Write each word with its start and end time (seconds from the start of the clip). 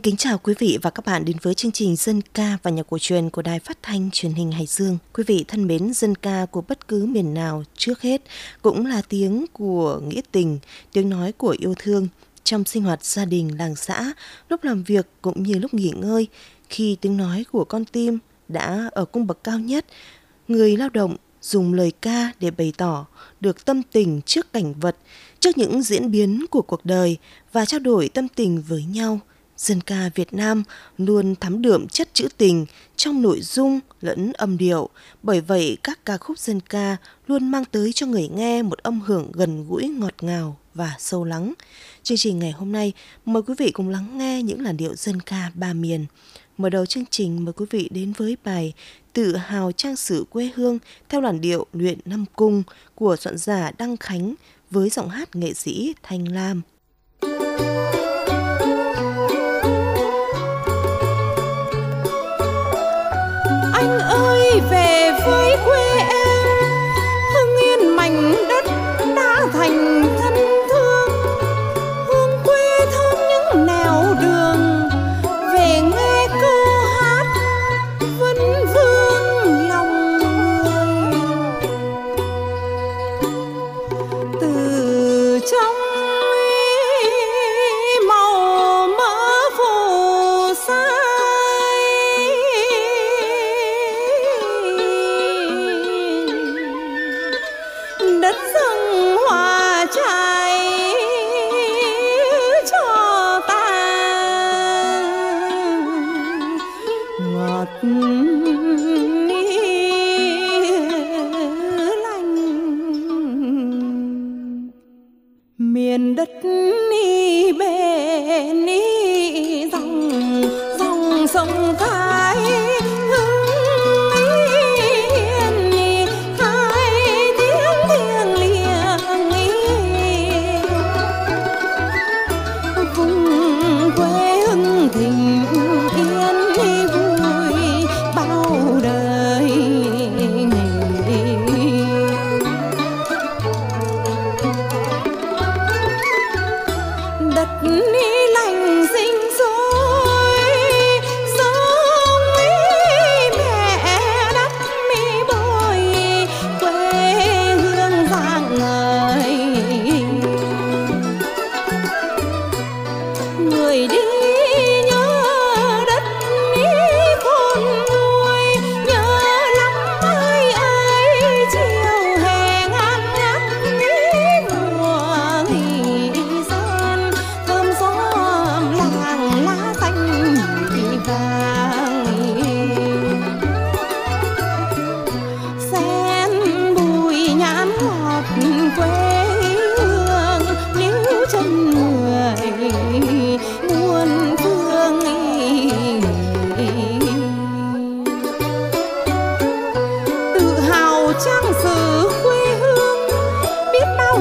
Xin 0.00 0.04
kính 0.04 0.16
chào 0.16 0.38
quý 0.38 0.54
vị 0.58 0.78
và 0.82 0.90
các 0.90 1.06
bạn 1.06 1.24
đến 1.24 1.36
với 1.42 1.54
chương 1.54 1.72
trình 1.72 1.96
Dân 1.96 2.20
ca 2.34 2.58
và 2.62 2.70
nhạc 2.70 2.86
cổ 2.90 2.98
truyền 3.00 3.30
của 3.30 3.42
Đài 3.42 3.58
Phát 3.58 3.78
thanh 3.82 4.10
Truyền 4.12 4.32
hình 4.32 4.52
Hải 4.52 4.66
Dương. 4.66 4.98
Quý 5.14 5.24
vị 5.26 5.44
thân 5.48 5.66
mến, 5.66 5.92
dân 5.94 6.14
ca 6.14 6.46
của 6.50 6.62
bất 6.68 6.88
cứ 6.88 7.06
miền 7.06 7.34
nào 7.34 7.64
trước 7.76 8.00
hết 8.02 8.22
cũng 8.62 8.86
là 8.86 9.02
tiếng 9.08 9.46
của 9.52 10.00
nghĩa 10.08 10.20
tình, 10.32 10.58
tiếng 10.92 11.10
nói 11.10 11.32
của 11.32 11.56
yêu 11.58 11.74
thương 11.78 12.08
trong 12.44 12.64
sinh 12.64 12.82
hoạt 12.82 13.04
gia 13.04 13.24
đình, 13.24 13.58
làng 13.58 13.76
xã, 13.76 14.12
lúc 14.48 14.64
làm 14.64 14.82
việc 14.82 15.06
cũng 15.22 15.42
như 15.42 15.54
lúc 15.54 15.74
nghỉ 15.74 15.92
ngơi, 15.96 16.28
khi 16.68 16.96
tiếng 17.00 17.16
nói 17.16 17.44
của 17.52 17.64
con 17.64 17.84
tim 17.84 18.18
đã 18.48 18.88
ở 18.92 19.04
cung 19.04 19.26
bậc 19.26 19.44
cao 19.44 19.58
nhất, 19.58 19.86
người 20.48 20.76
lao 20.76 20.88
động 20.88 21.16
dùng 21.42 21.74
lời 21.74 21.92
ca 22.02 22.32
để 22.40 22.50
bày 22.50 22.72
tỏ 22.76 23.06
được 23.40 23.64
tâm 23.64 23.82
tình 23.82 24.20
trước 24.26 24.52
cảnh 24.52 24.74
vật, 24.80 24.96
trước 25.40 25.58
những 25.58 25.82
diễn 25.82 26.10
biến 26.10 26.46
của 26.50 26.62
cuộc 26.62 26.84
đời 26.84 27.16
và 27.52 27.64
trao 27.64 27.80
đổi 27.80 28.08
tâm 28.08 28.28
tình 28.28 28.62
với 28.68 28.84
nhau. 28.84 29.20
Dân 29.60 29.80
ca 29.80 30.10
Việt 30.14 30.34
Nam 30.34 30.62
luôn 30.98 31.34
thắm 31.36 31.62
đượm 31.62 31.88
chất 31.88 32.14
trữ 32.14 32.28
tình 32.36 32.66
trong 32.96 33.22
nội 33.22 33.40
dung 33.40 33.80
lẫn 34.00 34.32
âm 34.32 34.58
điệu, 34.58 34.88
bởi 35.22 35.40
vậy 35.40 35.78
các 35.82 36.04
ca 36.04 36.16
khúc 36.16 36.38
dân 36.38 36.60
ca 36.60 36.96
luôn 37.26 37.50
mang 37.50 37.64
tới 37.64 37.92
cho 37.92 38.06
người 38.06 38.28
nghe 38.28 38.62
một 38.62 38.78
âm 38.78 39.00
hưởng 39.00 39.32
gần 39.32 39.66
gũi 39.68 39.88
ngọt 39.88 40.14
ngào 40.20 40.56
và 40.74 40.94
sâu 40.98 41.24
lắng. 41.24 41.52
Chương 42.02 42.18
trình 42.18 42.38
ngày 42.38 42.52
hôm 42.52 42.72
nay 42.72 42.92
mời 43.24 43.42
quý 43.42 43.54
vị 43.58 43.70
cùng 43.70 43.88
lắng 43.88 44.18
nghe 44.18 44.42
những 44.42 44.62
làn 44.62 44.76
điệu 44.76 44.94
dân 44.94 45.20
ca 45.20 45.50
ba 45.54 45.72
miền. 45.72 46.06
Mở 46.58 46.70
đầu 46.70 46.86
chương 46.86 47.04
trình 47.10 47.44
mời 47.44 47.52
quý 47.52 47.66
vị 47.70 47.88
đến 47.92 48.12
với 48.16 48.36
bài 48.44 48.72
Tự 49.12 49.36
hào 49.36 49.72
trang 49.72 49.96
sử 49.96 50.24
quê 50.30 50.50
hương 50.54 50.78
theo 51.08 51.20
làn 51.20 51.40
điệu 51.40 51.66
luyện 51.72 51.98
năm 52.04 52.24
cung 52.36 52.62
của 52.94 53.16
soạn 53.16 53.38
giả 53.38 53.70
Đăng 53.78 53.96
Khánh 53.96 54.34
với 54.70 54.90
giọng 54.90 55.08
hát 55.08 55.36
nghệ 55.36 55.54
sĩ 55.54 55.94
Thanh 56.02 56.32
Lam. 56.32 56.62
Anh 57.20 57.99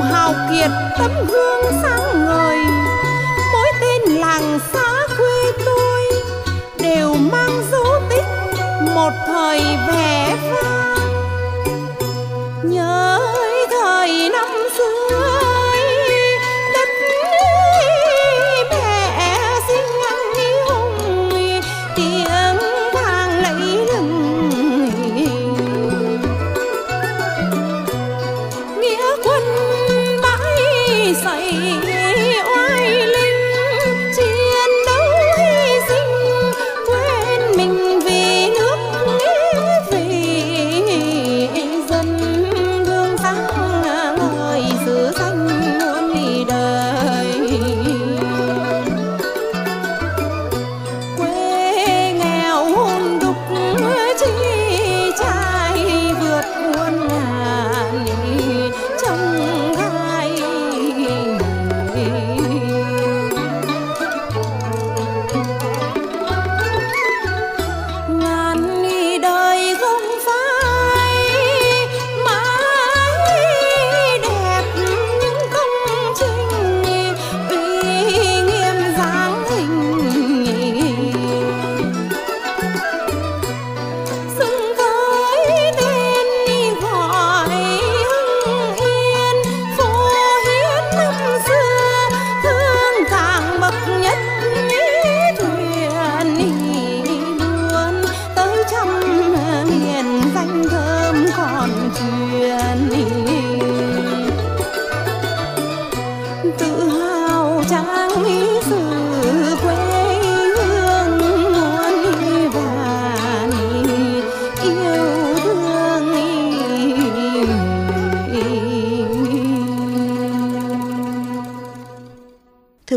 hào 0.02 0.34
kiệt 0.52 0.72
tấm 0.98 1.12
gương 1.28 1.74
sáng 1.82 2.26
ngời. 2.26 2.58
Mỗi 3.54 3.68
tên 3.82 4.02
làng 4.16 4.60
xã 4.74 5.08
quê 5.18 5.52
tôi 5.66 6.02
đều 6.80 7.14
mang 7.32 7.62
dấu 7.72 8.02
tích 8.10 8.26
một 8.96 9.12
thời 9.28 9.60
vẻ 9.88 10.36
vang. 10.52 10.89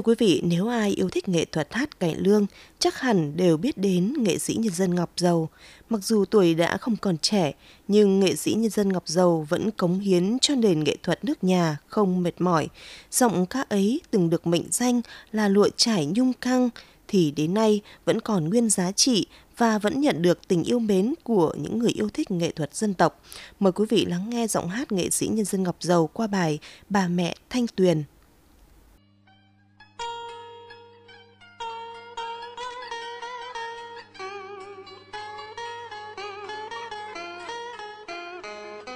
Quý 0.03 0.15
vị, 0.19 0.41
nếu 0.45 0.69
ai 0.69 0.91
yêu 0.91 1.09
thích 1.09 1.29
nghệ 1.29 1.45
thuật 1.45 1.69
hát 1.71 2.01
cải 2.01 2.15
lương, 2.15 2.47
chắc 2.79 3.01
hẳn 3.01 3.37
đều 3.37 3.57
biết 3.57 3.79
đến 3.79 4.15
nghệ 4.19 4.39
sĩ 4.39 4.55
nhân 4.55 4.75
dân 4.75 4.95
Ngọc 4.95 5.11
Dầu. 5.17 5.49
Mặc 5.89 6.05
dù 6.05 6.25
tuổi 6.25 6.55
đã 6.55 6.77
không 6.77 6.97
còn 6.97 7.19
trẻ, 7.19 7.53
nhưng 7.89 8.21
nghệ 8.21 8.37
sĩ 8.37 8.55
nhân 8.55 8.71
dân 8.71 8.93
Ngọc 8.93 9.03
Dầu 9.07 9.47
vẫn 9.49 9.71
cống 9.71 9.99
hiến 9.99 10.39
cho 10.41 10.55
nền 10.55 10.85
nghệ 10.85 10.97
thuật 11.03 11.25
nước 11.25 11.45
nhà 11.45 11.77
không 11.87 12.23
mệt 12.23 12.41
mỏi. 12.41 12.69
Giọng 13.11 13.47
ca 13.47 13.65
ấy 13.69 14.01
từng 14.11 14.31
được 14.31 14.47
mệnh 14.47 14.65
danh 14.71 15.01
là 15.33 15.49
lụa 15.49 15.69
trải 15.77 16.07
nhung 16.07 16.33
căng, 16.33 16.71
thì 17.09 17.31
đến 17.31 17.55
nay 17.55 17.81
vẫn 18.05 18.21
còn 18.21 18.49
nguyên 18.49 18.71
giá 18.71 18.93
trị 18.93 19.27
và 19.57 19.79
vẫn 19.79 20.01
nhận 20.01 20.23
được 20.23 20.49
tình 20.49 20.65
yêu 20.65 20.79
mến 20.79 21.15
của 21.23 21.55
những 21.59 21.79
người 21.79 21.91
yêu 21.91 22.09
thích 22.15 22.31
nghệ 22.31 22.51
thuật 22.51 22.75
dân 22.75 22.95
tộc. 22.95 23.23
Mời 23.61 23.73
quý 23.73 23.85
vị 23.89 24.05
lắng 24.05 24.31
nghe 24.31 24.47
giọng 24.47 24.69
hát 24.69 24.93
nghệ 24.93 25.11
sĩ 25.11 25.27
nhân 25.27 25.45
dân 25.45 25.63
Ngọc 25.63 25.77
Dầu 25.81 26.07
qua 26.07 26.27
bài 26.27 26.59
Bà 26.89 27.09
mẹ 27.09 27.37
Thanh 27.51 27.67
Tuyền. 27.67 28.03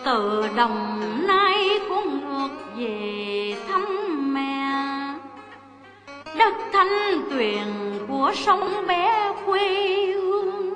Từ 0.06 0.48
đồng 0.56 1.00
nai 1.26 1.80
cũng 1.88 2.20
ngược 2.20 2.48
về 2.76 3.56
thăm 3.68 3.84
mẹ. 4.34 4.72
Đất 6.38 6.54
thanh 6.72 7.20
tuyền 7.30 7.66
của 8.08 8.32
sông 8.34 8.86
bé 8.86 9.32
quê 9.46 10.06
hương. 10.06 10.72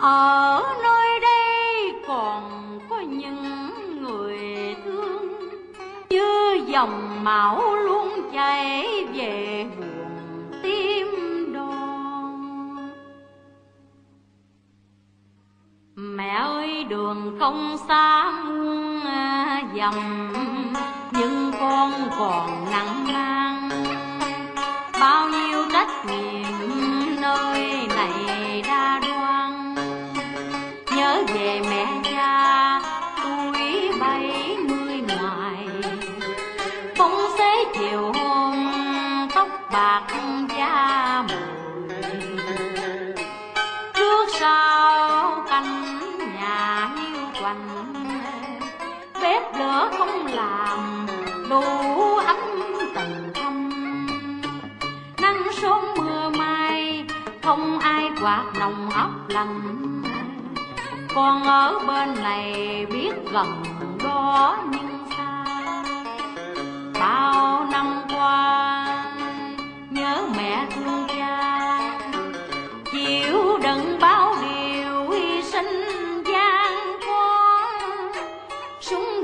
Ở 0.00 0.62
nơi 0.82 1.20
đây 1.20 1.92
còn 2.06 2.78
có 2.90 3.00
những 3.00 3.70
người 4.00 4.38
thương. 4.84 5.50
Như 6.10 6.60
dòng 6.66 7.24
máu 7.24 7.76
luôn 7.76 8.30
chảy 8.32 9.04
về 9.14 9.66
buồn 9.78 10.50
tim 10.62 11.06
đòn. 11.52 12.88
Mẹ 15.94 16.28
ơi 16.28 16.65
đường 16.88 17.36
không 17.40 17.76
xa 17.88 18.32
muôn 18.44 19.00
à, 19.06 19.62
dầm 19.76 19.94
nhưng 21.12 21.52
con 21.60 21.92
còn 22.18 22.64
nặng 22.70 23.06
mang 23.12 23.70
bao 25.00 25.28
nhiêu 25.28 25.64
trách 25.72 26.06
nhiệm 26.06 27.20
nơi 27.20 27.88
này 27.96 28.62
đa 28.66 29.00
đoan. 29.08 29.74
Nhớ 30.96 31.24
về 31.34 31.60
mẹ 31.70 31.86
cha 32.04 32.65
bếp 49.66 49.98
không 49.98 50.26
làm 50.26 51.06
đủ 51.50 51.62
ấm 52.16 52.38
tầng 52.94 53.30
thâm. 53.34 53.70
Nắng 55.18 55.42
sớm 55.62 55.84
mưa 55.96 56.28
mai, 56.38 57.04
không 57.42 57.78
ai 57.78 58.10
quạt 58.22 58.44
nồng 58.58 58.90
óc 58.90 59.10
lành 59.28 59.76
còn 61.14 61.42
ở 61.42 61.78
bên 61.86 62.22
này 62.22 62.86
biết 62.90 63.12
gần 63.32 63.62
đó 64.04 64.58
nhưng 64.70 64.98
xa. 65.16 65.44
Bao 67.00 67.66
năm 67.72 68.02
qua, 68.08 68.86
nhớ 69.90 70.22
mẹ 70.36 70.66
thương 70.74 71.05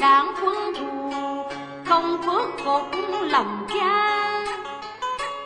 đảng 0.02 0.34
quân 0.42 0.74
thù 0.74 1.12
không 1.84 2.22
phước 2.22 2.64
cột 2.64 2.82
lòng 3.22 3.66
cha. 3.68 4.44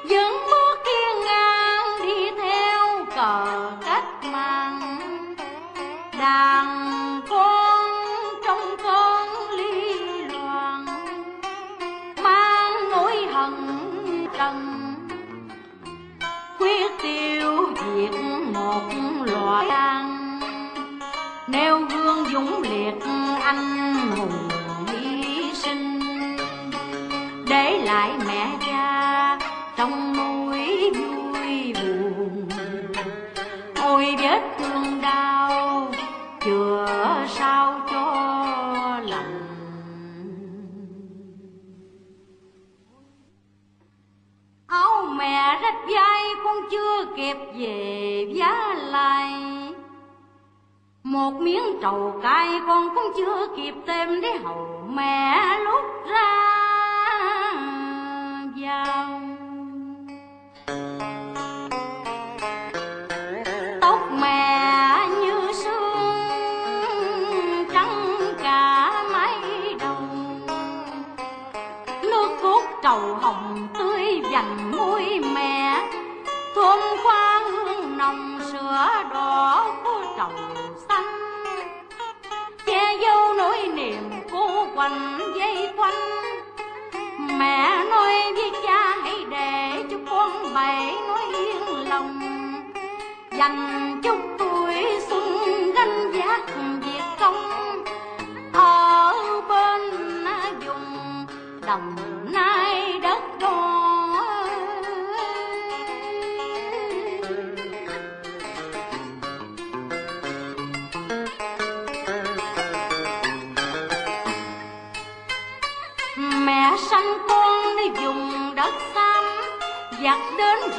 Vẫn 0.08 0.32
bước 0.50 0.78
kiên 0.84 1.24
ngang 1.24 2.06
đi 2.06 2.30
theo 2.30 3.04
cờ 3.16 3.70
cách 3.84 4.24
mạng. 4.32 4.96
Đàn 6.18 6.66
con 7.28 7.90
trong 8.44 8.76
cơn 8.82 9.28
ly 9.58 10.24
loạn, 10.24 10.86
mang 12.22 12.90
nỗi 12.90 13.26
hận 13.32 13.78
trần. 14.38 14.82
Quyết 16.58 16.92
tiêu 17.02 17.74
diệt 17.76 18.20
một 18.54 18.82
loại 19.24 19.68
ăn 19.68 19.95
nêu 21.56 21.78
gương 21.78 22.24
dũng 22.32 22.62
liệt 22.62 22.94
anh 23.42 23.94
hùng 24.16 24.48
hy 24.88 25.52
sinh. 25.54 26.00
Để 27.48 27.78
lại 27.84 28.12
mẹ 28.26 28.48
cha 28.66 29.38
trong 29.76 30.16
nỗi 30.16 30.90
vui 30.94 31.74
buồn. 31.74 32.48
Ôi 33.82 34.14
vết 34.18 34.40
thương 34.58 35.00
đau 35.02 35.92
chừa 36.44 36.86
sao 37.28 37.80
cho 37.90 39.00
lành. 39.04 39.40
Áo 44.66 45.06
mẹ 45.18 45.58
rách 45.62 45.80
vai 45.94 46.24
con 46.44 46.56
chưa 46.70 47.04
kịp 47.16 47.36
về 47.58 48.26
giá 48.34 48.74
lại 48.74 49.32
một 51.16 51.32
miếng 51.40 51.78
trầu 51.82 52.20
cay 52.22 52.60
con 52.66 52.88
cũng 52.94 53.12
chưa 53.16 53.46
kịp 53.56 53.74
thêm 53.86 54.20
để 54.20 54.38
hầu 54.44 54.88
mẹ 54.88 55.58
lúc 55.58 55.84
ra 56.08 56.42
vào 58.56 59.20
tóc 63.80 63.98
mẹ 64.20 65.08
như 65.20 65.52
sương, 65.52 66.28
trắng 67.72 68.16
cả 68.42 68.92
mái 69.12 69.40
đầu. 69.80 69.96
Nước 72.02 72.28
cốt 72.42 72.62
trầu 72.82 73.00
hồng 73.20 73.68
tươi 73.78 74.22
dành 74.32 74.72
môi 74.76 75.20
mẹ. 75.34 75.88
Thơm 76.54 76.80
qua 77.04 77.42
hương 77.44 77.98
nồng 77.98 78.38
sữa 78.52 78.88
đỏ 79.12 79.66
của 79.84 80.02
trầu 80.16 80.30
xanh. 80.88 80.95
Quanh 84.86 85.18
dây 85.38 85.68
quanh 85.76 85.94
mẹ 87.38 87.84
nói 87.90 88.32
với 88.32 88.50
cha 88.64 88.96
hãy 89.02 89.24
để 89.30 89.82
cho 89.90 89.96
con 90.10 90.54
bảy 90.54 90.94
nói 91.08 91.22
yên 91.34 91.88
lòng. 91.88 92.20
Dành 93.38 94.00
chung 94.02 94.35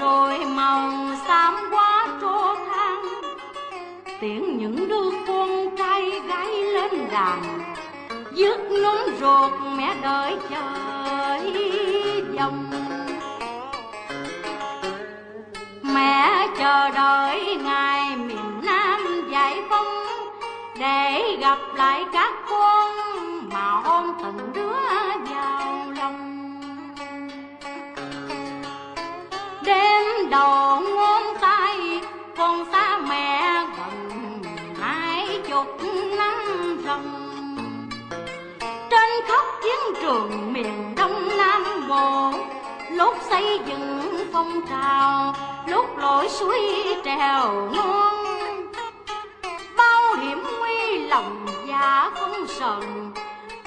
rồi 0.08 0.46
màu 0.46 0.92
xám 1.28 1.56
quá 1.72 2.08
trô 2.22 2.56
than 2.56 3.02
tiễn 4.20 4.58
những 4.58 4.90
đứa 4.90 5.12
con 5.28 5.76
trai 5.78 6.20
gái 6.28 6.48
lên 6.48 6.92
đàn, 7.12 7.42
dứt 8.34 8.58
nón 8.84 9.18
ruột 9.20 9.52
mẹ 9.78 9.96
đợi 10.02 10.38
trời 10.50 11.54
dòng. 12.34 12.70
Mẹ 15.82 16.48
chờ 16.58 16.90
đợi 16.90 17.56
ngày 17.56 18.16
miền 18.16 18.62
Nam 18.64 19.30
giải 19.32 19.62
phóng, 19.70 19.88
để 20.80 21.38
gặp 21.42 21.60
lại 21.76 22.06
các 22.14 22.34
con 22.50 22.77
xây 43.48 43.60
dựng 43.66 44.30
phong 44.34 44.62
trào, 44.70 45.34
lúc 45.68 45.98
lội 45.98 46.30
suối 46.30 46.60
trèo 47.06 47.70
non 47.76 48.16
bao 49.78 50.16
hiểm 50.22 50.44
nguy 50.60 50.98
lòng 50.98 51.46
dạ 51.68 52.12
không 52.16 52.48
sờn, 52.48 53.12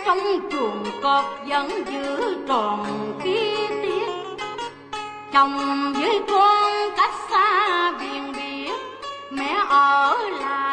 trong 0.06 0.18
chuồng 0.52 0.84
cọp 1.02 1.24
vẫn 1.46 1.70
giữ 1.86 2.36
tròn 2.48 2.86
khí 3.22 3.56
tiết. 3.82 4.36
Chồng 5.32 5.92
với 5.92 6.20
con 6.28 6.72
cách 6.96 7.14
xa 7.30 7.92
biển 8.00 8.32
biệt, 8.32 8.72
mẹ 9.30 9.56
ở 9.68 10.16
lại 10.40 10.69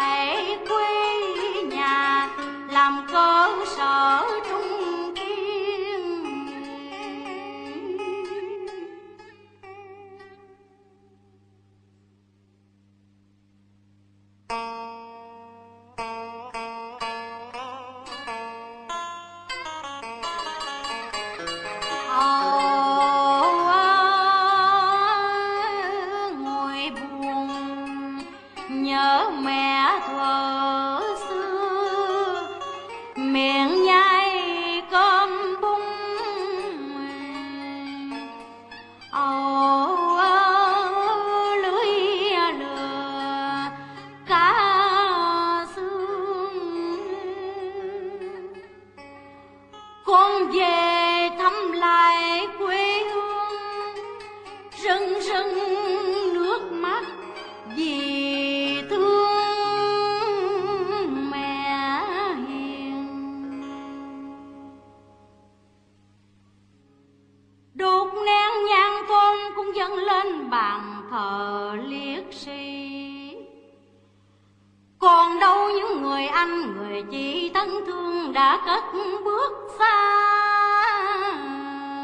đã 78.38 78.60
cất 78.65 78.84
bước 79.25 79.51
xa 79.79 79.98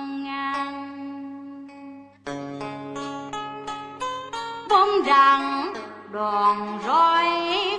ngàn 0.05 1.67
bom 4.69 4.89
rằng 5.05 5.73
đoàn 6.11 6.79
roi 6.85 7.25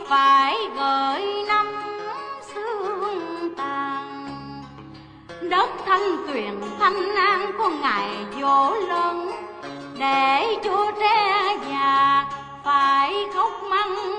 phải 0.08 0.56
gửi 0.76 1.44
năm 1.48 1.66
xương 2.54 3.54
tàn. 3.56 4.28
Đất 5.42 5.68
thanh 5.86 6.16
tuyền 6.26 6.60
thanh 6.78 7.14
an 7.16 7.52
có 7.58 7.68
ngày 7.68 8.08
vỗ 8.40 8.74
lớn 8.74 9.30
để 9.98 10.56
chúa 10.64 10.90
tre 11.00 11.56
già 11.70 12.24
phải 12.64 13.26
khóc 13.34 13.50
măng 13.70 14.13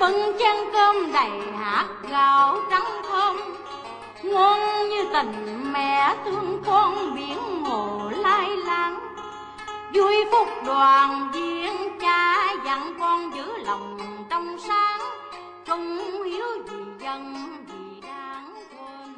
bưng 0.00 0.38
chén 0.38 0.56
cơm 0.72 1.12
đầy 1.12 1.40
hạt 1.58 1.88
gạo 2.10 2.58
trắng 2.70 3.02
thơm 3.02 3.36
ngon 4.22 4.88
như 4.88 5.04
tình 5.12 5.72
mẹ 5.72 6.16
thương 6.24 6.62
con 6.66 7.14
biển 7.14 7.38
hồ 7.64 8.10
lai 8.16 8.56
lang. 8.56 8.98
Vui 9.94 10.14
phúc 10.32 10.48
đoàn 10.66 11.30
viên 11.32 11.98
cha 12.00 12.46
dặn 12.64 12.94
con 13.00 13.34
giữ 13.34 13.46
lòng 13.64 13.98
trong 14.30 14.56
sáng 14.68 15.00
trung 15.66 15.98
hiếu 16.24 16.46
vì 16.68 17.04
dân 17.04 17.34
vì 17.66 18.00
đáng 18.00 18.54
quên. 18.54 19.14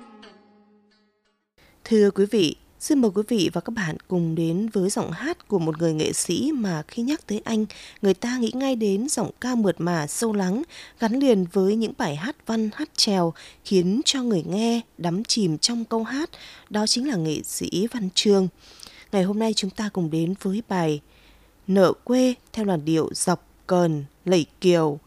Thưa 1.85 2.11
quý 2.15 2.27
vị, 2.31 2.57
xin 2.83 3.01
mời 3.01 3.11
quý 3.15 3.23
vị 3.29 3.51
và 3.53 3.61
các 3.61 3.71
bạn 3.71 3.97
cùng 4.09 4.35
đến 4.35 4.69
với 4.73 4.91
giọng 4.91 5.11
hát 5.11 5.49
của 5.49 5.59
một 5.59 5.79
người 5.79 5.95
nghệ 5.95 6.13
sĩ 6.13 6.53
mà 6.53 6.83
khi 6.89 7.03
nhắc 7.03 7.27
tới 7.27 7.41
anh, 7.45 7.67
người 8.03 8.15
ta 8.15 8.39
nghĩ 8.39 8.51
ngay 8.55 8.77
đến 8.77 9.09
giọng 9.09 9.31
ca 9.41 9.55
mượt 9.55 9.75
mà 9.79 10.07
sâu 10.07 10.33
lắng, 10.33 10.63
gắn 10.99 11.13
liền 11.13 11.45
với 11.53 11.77
những 11.77 11.93
bài 11.99 12.17
hát 12.17 12.37
văn 12.47 12.71
hát 12.75 12.89
trèo 12.97 13.33
khiến 13.65 14.01
cho 14.05 14.23
người 14.23 14.43
nghe 14.49 14.81
đắm 14.99 15.25
chìm 15.25 15.59
trong 15.59 15.85
câu 15.85 16.05
hát, 16.05 16.31
đó 16.71 16.87
chính 16.87 17.09
là 17.09 17.17
nghệ 17.17 17.43
sĩ 17.45 17.87
Văn 17.93 18.09
Trương. 18.15 18.49
Ngày 19.13 19.23
hôm 19.23 19.39
nay 19.39 19.55
chúng 19.55 19.71
ta 19.71 19.89
cùng 19.93 20.11
đến 20.11 20.35
với 20.43 20.63
bài 20.69 21.01
Nợ 21.67 21.93
quê 22.05 22.35
theo 22.53 22.65
làn 22.65 22.85
điệu 22.85 23.11
dọc 23.15 23.47
cờn, 23.67 24.05
lẩy 24.25 24.47
kiều, 24.61 24.99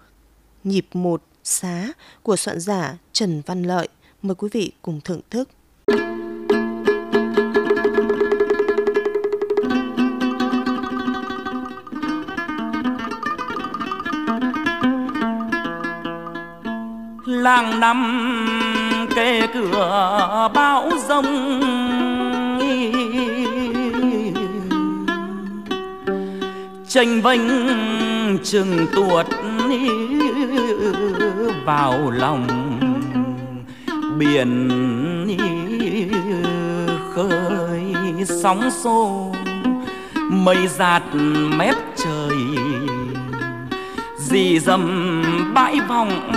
nhịp 0.64 0.88
một 0.94 1.24
xá 1.44 1.88
của 2.24 2.36
soạn 2.36 2.60
giả 2.60 2.98
Trần 3.14 3.42
Văn 3.46 3.64
Lợi. 3.64 3.88
Mời 4.22 4.36
quý 4.36 4.50
vị 4.52 4.72
cùng 4.82 5.02
thưởng 5.02 5.22
thức. 5.30 5.50
Làng 17.46 17.80
nằm 17.80 19.08
kề 19.16 19.48
cửa 19.54 20.50
bão 20.54 20.90
rông 21.08 21.26
tranh 26.88 27.22
vênh 27.22 27.42
chừng 28.44 28.88
tuột 28.96 29.26
vào 31.66 32.12
lòng 32.12 32.48
biển 34.18 34.70
khơi 37.16 37.94
sóng 38.44 38.70
xô 38.72 39.32
mây 40.16 40.68
giạt 40.68 41.04
mép 41.58 41.76
dì 44.36 44.60
dầm 44.60 45.24
bãi 45.54 45.80
vòng 45.90 46.32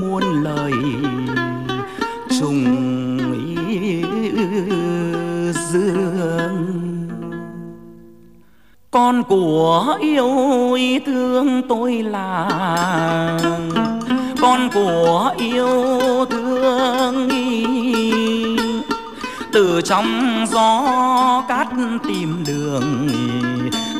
muôn 0.00 0.22
lời 0.42 0.72
trùng 2.40 2.64
dương. 5.54 7.08
Con 8.90 9.22
của 9.22 9.96
yêu 10.00 10.28
thương 11.06 11.62
tôi 11.68 11.92
là 11.92 12.48
con 14.40 14.68
của 14.74 15.34
yêu 15.38 15.68
thương 16.30 17.28
từ 19.52 19.80
trong 19.84 20.06
gió 20.50 20.82
cát 21.48 21.68
tìm 22.08 22.44
đường 22.46 23.08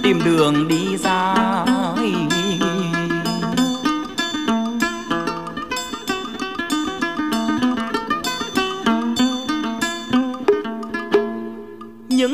tìm 0.03 0.21
đường 0.25 0.69
đi 0.69 0.97
ra. 0.97 1.35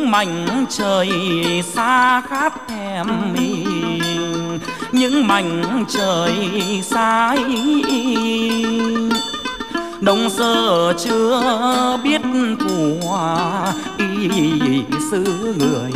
Những 0.08 0.12
mảnh 0.12 0.66
trời 0.68 1.08
xa 1.74 2.20
khát 2.20 2.68
thèm 2.68 3.06
những 4.92 5.26
mảnh 5.26 5.84
trời 5.88 6.32
xa 6.82 7.36
đông 10.00 10.30
sơ 10.30 10.92
chưa 10.98 11.98
biết 12.04 12.20
của 12.60 13.72
y 13.98 14.28
xứ 15.10 15.54
người. 15.58 15.92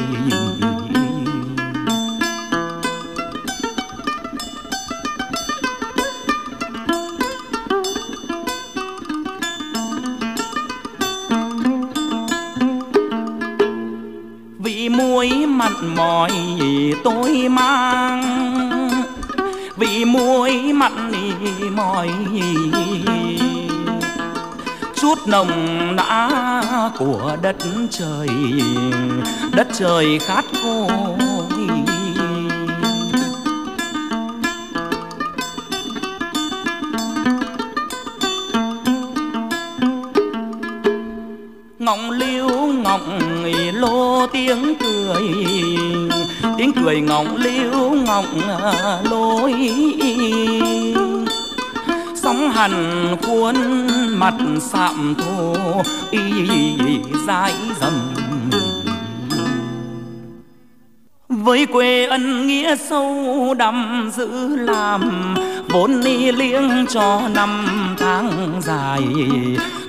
Mỏi 15.82 16.30
tôi 17.04 17.48
mang. 17.48 18.22
Vì 19.76 20.04
muối 20.04 20.72
mặn 20.72 21.12
mỏi 21.76 22.10
chút 24.94 25.18
nồng 25.26 25.96
nã 25.96 26.30
của 26.98 27.36
đất 27.42 27.56
trời 27.90 28.28
đất 29.52 29.68
trời 29.72 30.18
khát 30.18 30.44
khô 30.62 30.88
ngọng 41.78 42.10
liêu 42.10 42.48
ngọng 42.56 43.18
lô 43.74 44.26
tiếng 44.26 44.74
cười 44.80 45.51
tiếng 46.62 46.72
cười 46.84 47.00
ngọng 47.00 47.36
liễu 47.36 47.90
ngọng 47.90 48.40
lối. 49.10 49.54
Sóng 52.14 52.50
hằn 52.50 53.06
cuốn 53.26 53.56
mặt 54.18 54.34
sạm 54.60 55.14
thô 55.18 55.54
y 56.10 56.22
dãi 57.26 57.52
dầm. 57.80 57.92
Với 61.28 61.66
quê 61.66 62.06
ân 62.06 62.46
nghĩa 62.46 62.76
sâu 62.76 63.54
đậm 63.58 64.10
giữ 64.16 64.56
làm, 64.56 65.34
vốn 65.68 66.00
ni 66.00 66.32
liêng 66.32 66.86
cho 66.88 67.22
năm 67.34 67.66
tháng 67.98 68.60
dài 68.62 69.02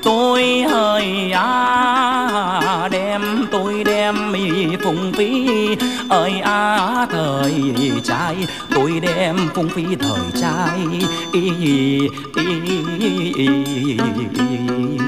tôi 0.03 0.62
hơi 0.69 1.31
á 1.31 2.89
đem 2.91 3.22
tôi 3.51 3.83
đem 3.83 4.31
mì 4.31 4.50
phùng 4.83 5.13
phí 5.13 5.48
ơi 6.10 6.31
á 6.43 7.07
thời 7.12 7.53
trai 8.03 8.36
tôi 8.75 9.00
đem 9.01 9.38
phùng 9.55 9.69
phí 9.69 9.83
thời 10.00 10.41
trai 10.41 10.79
y, 11.33 11.39
y, 11.39 11.51
y, 11.60 12.10
y, 12.36 12.83
y, 12.98 13.33
y, 13.38 13.98
y. 14.98 15.02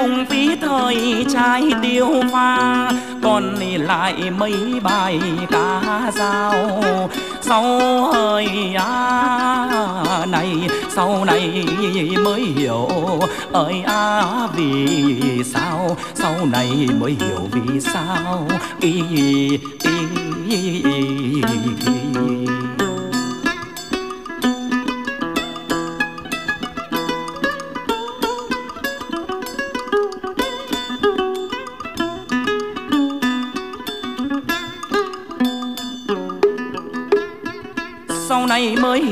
phung 0.00 0.26
phí 0.26 0.56
thời 0.60 1.26
trai 1.32 1.62
tiêu 1.82 2.22
pha 2.32 2.90
còn 3.22 3.54
lại 3.78 4.30
mấy 4.38 4.54
bài 4.82 5.20
ca 5.50 6.10
dao 6.14 6.82
sau 7.40 7.64
hơi 8.12 8.74
à, 8.74 10.26
này 10.28 10.52
sau 10.90 11.24
này 11.24 11.66
mới 12.24 12.40
hiểu 12.40 12.88
ơi 13.52 13.82
à, 13.86 14.22
vì 14.56 15.44
sao 15.44 15.96
sau 16.14 16.34
này 16.52 16.88
mới 17.00 17.16
hiểu 17.20 17.48
vì 17.52 17.80
sao 17.80 18.48
y, 18.80 19.02
y, 19.14 19.58
y, 20.48 20.82
y. 20.82 20.99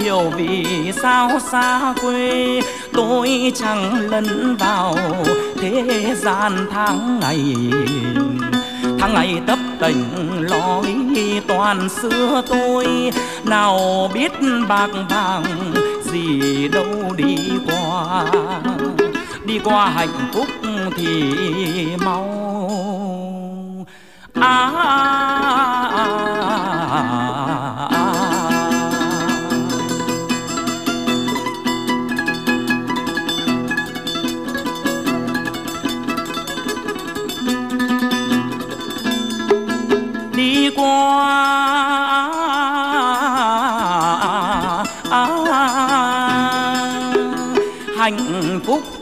hiểu 0.09 0.33
vì 0.37 0.92
sao 1.03 1.40
xa 1.40 1.94
quê 2.03 2.61
tôi 2.92 3.53
chẳng 3.55 4.11
lẫn 4.11 4.57
vào 4.57 4.97
thế 5.61 6.14
gian 6.16 6.66
tháng 6.73 7.21
ngày. 7.21 7.57
Tháng 8.99 9.14
ngày 9.14 9.40
tấp 9.47 9.59
tình 9.81 10.05
lối 10.40 10.97
toàn 11.49 11.88
xưa 11.88 12.42
tôi 12.49 13.12
nào 13.44 14.11
biết 14.14 14.33
bạc 14.68 14.90
vàng 15.11 15.44
gì 16.03 16.68
đâu 16.68 17.14
đi 17.16 17.37
qua. 17.66 18.25
Đi 19.44 19.59
qua 19.64 19.90
hạnh 19.90 20.31
phúc 20.33 20.47
thì 20.97 21.35
mau. 22.05 22.25
À, 24.35 24.71
à, 24.77 25.47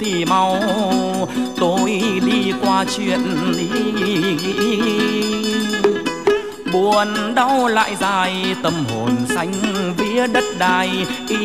thì 0.00 0.24
mau. 0.24 0.58
Tôi 1.56 2.02
đi 2.26 2.52
qua 2.62 2.84
chuyện 2.96 3.20
đi. 3.56 3.76
Buồn 6.72 7.34
đau 7.34 7.68
lại 7.68 7.96
dài, 8.00 8.56
tâm 8.62 8.72
hồn 8.88 9.10
xanh 9.28 9.52
vía 9.96 10.26
đất 10.26 10.44
đai. 10.58 10.90
tâm 11.28 11.36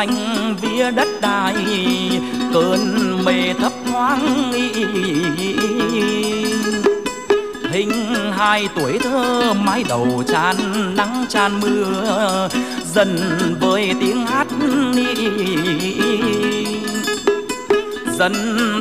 xanh 0.00 0.56
vía 0.60 0.90
đất 0.90 1.08
đai 1.20 1.54
cơn 2.54 2.80
mê 3.24 3.54
thấp 3.60 3.72
thoáng 3.86 4.52
hình 7.72 7.90
hai 8.32 8.68
tuổi 8.76 8.98
thơ 8.98 9.52
mái 9.52 9.84
đầu 9.88 10.22
tràn 10.28 10.56
nắng 10.96 11.24
tràn 11.28 11.60
mưa 11.60 12.48
dần 12.94 13.18
với 13.60 13.94
tiếng 14.00 14.26
hát 14.26 14.46
dần 18.18 18.34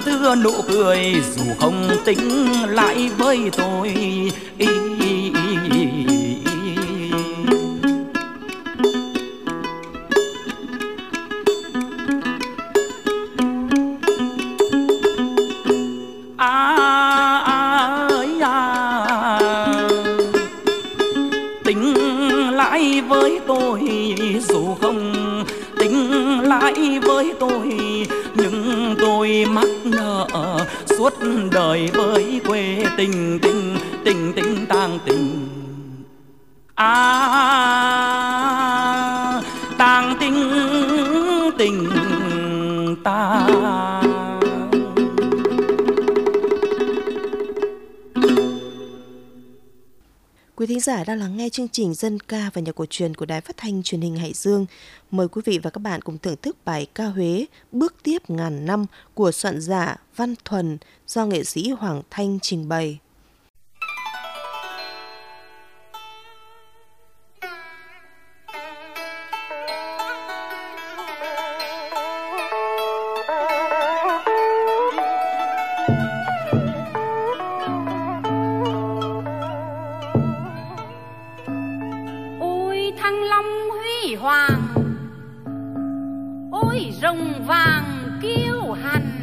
thưa 0.06 0.36
nụ 0.36 0.54
cười 0.68 1.16
dù 1.36 1.44
không 1.60 1.90
tính 2.06 2.48
lại 2.70 3.10
với 3.18 3.52
tôi 3.58 3.96
y, 4.58 4.68
lại 22.80 23.02
với 23.02 23.40
tôi, 23.48 23.82
dù 24.50 24.76
không 24.82 25.14
tính 25.78 26.12
lại 26.44 27.00
với 27.04 27.34
tôi, 27.40 27.80
nhưng 28.36 28.96
tôi 29.00 29.46
mắc 29.50 29.68
nợ 29.84 30.28
suốt 30.86 31.14
đời 31.52 31.90
với 31.94 32.42
quê 32.48 32.86
tình 32.98 33.40
tình 33.42 33.76
tình 34.06 34.34
tình 34.36 34.66
tang 34.70 35.00
tình. 35.06 35.48
À 36.76 36.96
tang 39.78 40.16
tình 40.20 40.52
tình 41.58 41.90
ta 43.04 43.49
Quý 50.60 50.66
thính 50.66 50.80
giả 50.80 51.04
đang 51.04 51.20
lắng 51.20 51.38
nghe 51.38 51.50
chương 51.50 51.68
trình 51.68 51.94
dân 51.94 52.20
ca 52.20 52.50
và 52.54 52.62
nhạc 52.62 52.76
cổ 52.76 52.86
truyền 52.90 53.16
của 53.16 53.26
Đài 53.26 53.42
Phát 53.42 53.58
thanh 53.58 53.84
Truyền 53.84 54.02
hình 54.02 54.18
Hải 54.18 54.34
Dương. 54.34 54.66
Mời 55.12 55.28
quý 55.28 55.42
vị 55.46 55.60
và 55.64 55.70
các 55.70 55.80
bạn 55.80 56.02
cùng 56.02 56.18
thưởng 56.18 56.36
thức 56.42 56.58
bài 56.66 56.88
ca 56.96 57.06
Huế, 57.06 57.46
Bước 57.72 57.96
tiếp 58.04 58.18
ngàn 58.28 58.66
năm 58.66 58.86
của 59.14 59.32
soạn 59.32 59.62
giả 59.62 59.96
Văn 60.16 60.36
Thuần 60.46 60.78
do 61.08 61.26
nghệ 61.26 61.44
sĩ 61.44 61.70
Hoàng 61.70 62.02
Thanh 62.10 62.40
trình 62.42 62.70
bày. 62.70 63.00
thăng 75.88 76.19
ôi, 86.62 86.94
rồng 87.02 87.46
vàng 87.48 88.20
kiêu 88.22 88.72
hành 88.84 89.20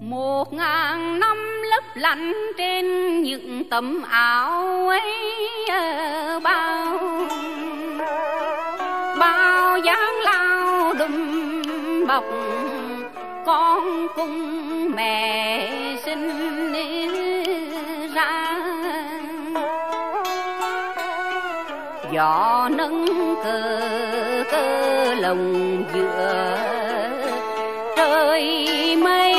một 0.00 0.52
ngàn 0.52 1.20
năm 1.20 1.36
lấp 1.70 1.84
lạnh 1.94 2.32
trên 2.58 2.86
những 3.22 3.68
tấm 3.70 4.02
áo 4.10 4.88
ấy 4.88 5.12
ờ, 5.68 6.40
bao. 6.40 6.98
Bao 9.18 9.78
dáng 9.78 10.14
lao 10.24 10.94
đùm 10.94 12.06
bọc 12.08 12.24
con 13.46 14.06
cung 14.16 14.90
mẹ 14.94 15.70
sinh. 16.04 16.51
Đồng 25.32 25.84
giữa 25.94 26.58
trời 27.96 28.96
mây, 28.96 29.34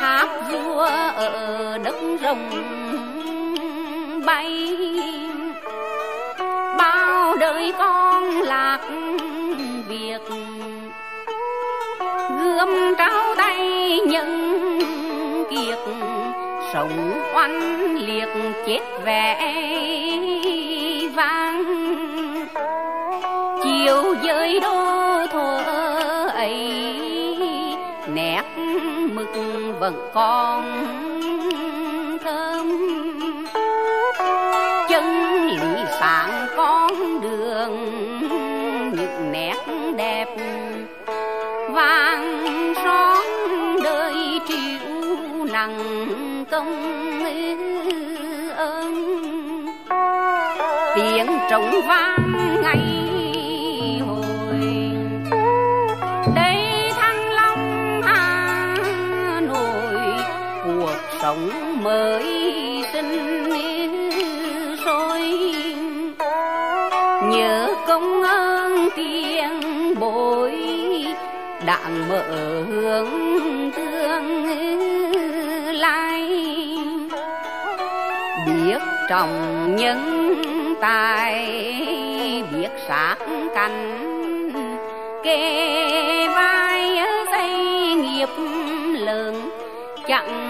tháp 0.00 0.28
vua 0.50 0.86
ở 1.16 1.78
đất 1.84 1.94
rồng 2.22 2.50
bay. 4.26 4.76
Bao 6.78 7.36
đời 7.36 7.72
con 7.78 8.24
lạc 8.42 8.80
việc 9.88 10.22
gươm 12.40 12.94
trao 12.98 13.34
tay 13.36 13.98
nhận 14.06 14.52
kiệt 15.50 15.78
sống 16.72 17.20
oanh 17.34 17.96
liệt 17.96 18.28
chết 18.66 18.80
vẹn 19.04 19.91
chiều 23.84 24.14
giới 24.22 24.60
đô 24.60 25.26
thổ 25.32 25.56
ấy. 26.34 26.94
Nét 28.08 28.42
mực 29.12 29.28
vẫn 29.80 30.10
còn 30.14 30.64
thơm. 32.24 32.68
Chân 34.88 35.04
lý 35.48 35.84
sáng 36.00 36.46
con 36.56 37.20
đường, 37.20 37.76
những 38.96 39.32
nét 39.32 39.56
đẹp 39.96 40.26
vàng 41.70 42.74
son 42.84 43.24
đời 43.84 44.40
chịu 44.48 45.44
nặng 45.52 45.78
công 46.50 47.24
ơn. 48.56 48.94
Tiếng 50.94 51.26
trống 51.50 51.80
vang 51.88 52.31
mới 61.92 62.84
sinh 62.92 63.50
soi 64.84 65.20
nhớ 67.30 67.74
công 67.86 68.22
ơn 68.22 68.88
tiền 68.96 69.60
bối 70.00 70.52
đặng 71.66 72.08
mở 72.08 72.62
hướng 72.62 73.10
tương 73.76 74.26
lai. 75.74 76.28
Biết 78.46 78.78
trọng 79.08 79.76
nhân 79.76 80.34
tài, 80.80 81.48
biết 82.52 82.70
sát 82.88 83.16
cánh, 83.54 83.98
kề 85.24 86.28
vai 86.28 86.98
dây 87.32 87.50
nghiệp 87.94 88.28
lớn, 88.94 89.50
chẳng 90.08 90.41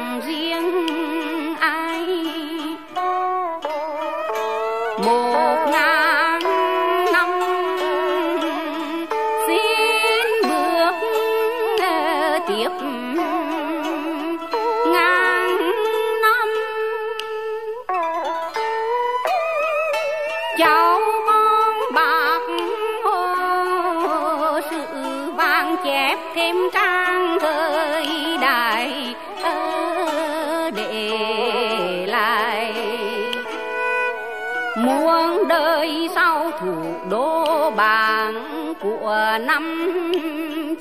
muôn 34.84 35.48
đời 35.48 36.08
sau 36.14 36.50
thủ 36.60 36.74
đô 37.10 37.70
bảng 37.70 38.34
của 38.80 39.38
năm 39.40 39.92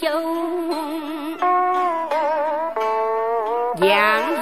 châu. 0.02 0.22
Giảng 3.82 4.41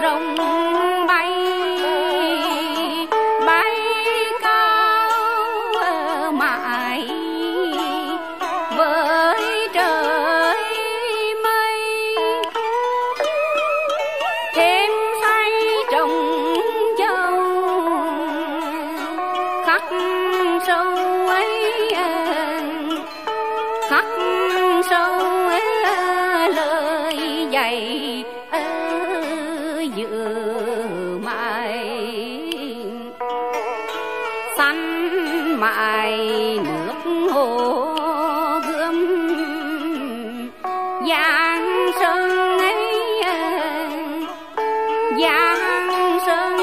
Dạ 45.19 45.55
giang 45.59 46.19
sơn 46.25 46.57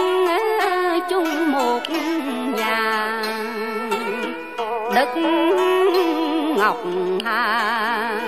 chung 1.11 1.53
một 1.53 1.81
nhà. 2.57 3.23
Đất 4.95 5.09
ngọc 6.57 6.77
hà 7.25 8.21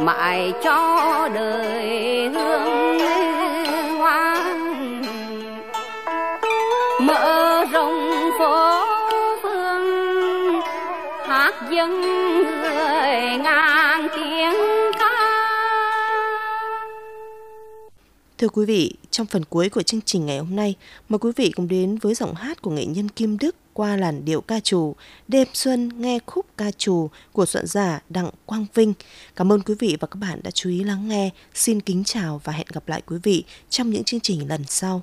mãi 0.00 0.52
cho 0.62 1.28
đời 1.34 2.30
hương 2.34 2.98
hoa 3.98 4.54
mở 7.00 7.64
rộng 7.72 8.30
phố 8.38 8.84
phương 9.42 10.60
hát 11.26 11.54
dân 11.70 12.00
người 12.00 13.38
ngàn 13.42 14.08
tiếng 14.16 14.56
ca. 14.98 15.10
Thưa 18.38 18.48
quý 18.48 18.64
vị, 18.64 18.94
trong 19.10 19.26
phần 19.26 19.44
cuối 19.44 19.68
của 19.68 19.82
chương 19.82 20.00
trình 20.00 20.26
ngày 20.26 20.38
hôm 20.38 20.56
nay, 20.56 20.74
mời 21.08 21.18
quý 21.18 21.30
vị 21.36 21.52
cùng 21.56 21.68
đến 21.68 21.98
với 21.98 22.14
giọng 22.14 22.34
hát 22.34 22.62
của 22.62 22.70
nghệ 22.70 22.86
nhân 22.86 23.08
Kim 23.08 23.38
Đức 23.38 23.56
qua 23.72 23.96
làn 23.96 24.24
điệu 24.24 24.40
ca 24.40 24.60
trù 24.60 24.94
Đêm 25.28 25.48
Xuân 25.52 25.90
nghe 26.02 26.18
khúc 26.26 26.46
ca 26.56 26.70
trù 26.70 27.10
của 27.32 27.46
soạn 27.46 27.66
giả 27.66 28.02
Đặng 28.08 28.30
Quang 28.46 28.66
Vinh. 28.74 28.94
Cảm 29.36 29.52
ơn 29.52 29.62
quý 29.62 29.74
vị 29.78 29.96
và 30.00 30.08
các 30.08 30.16
bạn 30.16 30.40
đã 30.42 30.50
chú 30.50 30.70
ý 30.70 30.84
lắng 30.84 31.08
nghe. 31.08 31.30
Xin 31.54 31.80
kính 31.80 32.04
chào 32.04 32.40
và 32.44 32.52
hẹn 32.52 32.66
gặp 32.72 32.88
lại 32.88 33.02
quý 33.06 33.16
vị 33.22 33.44
trong 33.68 33.90
những 33.90 34.04
chương 34.04 34.20
trình 34.20 34.48
lần 34.48 34.64
sau. 34.66 35.02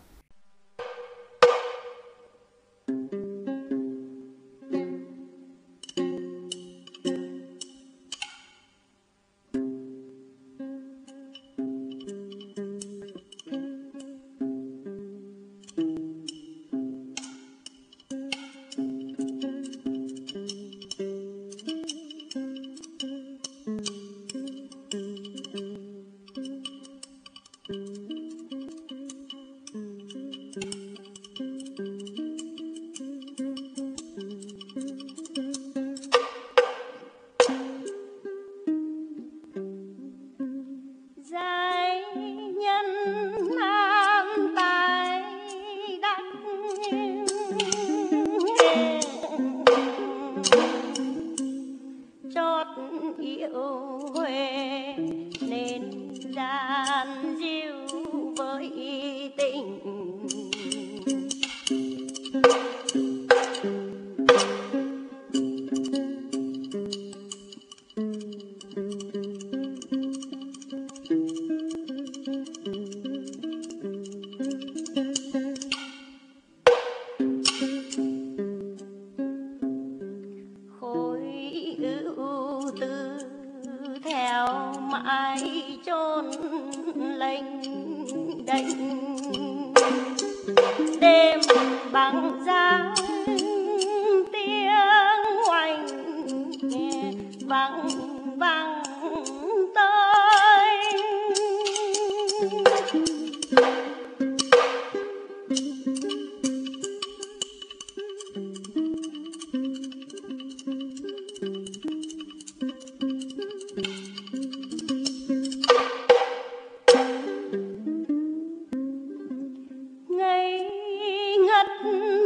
Herr 121.80 122.17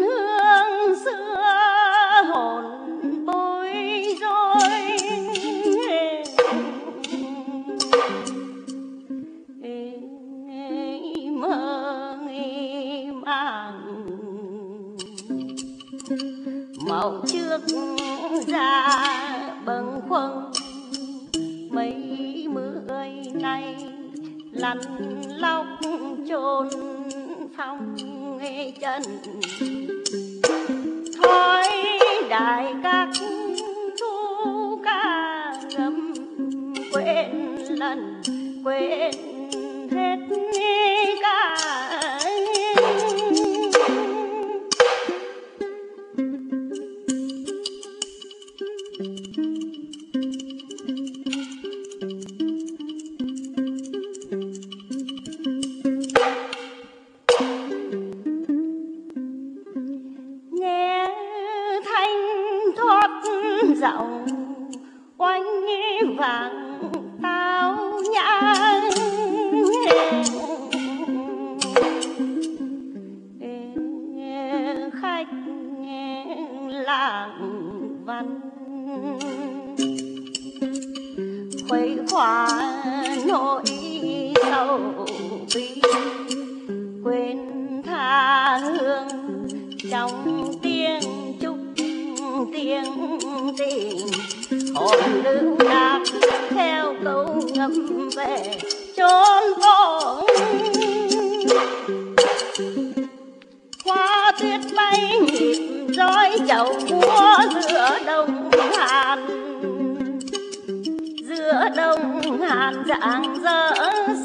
giữa 111.52 111.70
đông 111.76 112.22
hàn 112.42 112.84
rạng 112.88 113.36
rỡ 113.44 113.74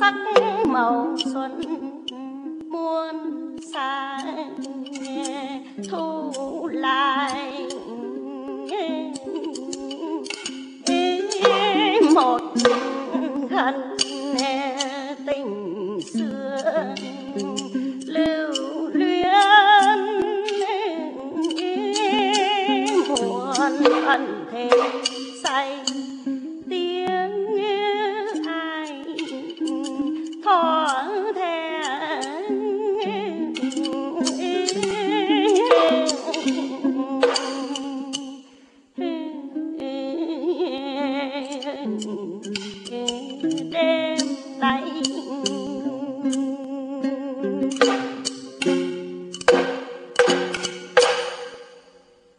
sắc 0.01 0.15
màu 0.67 1.17
xuân. 1.33 1.61
Muôn 2.71 3.17
xa 3.73 4.19
thu 5.91 6.33
lại 6.73 7.56